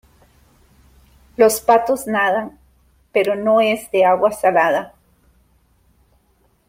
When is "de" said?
3.91-4.03